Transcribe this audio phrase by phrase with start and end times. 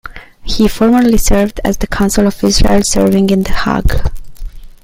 [0.43, 4.01] He formerly served as the consul of Israel serving in The Hague.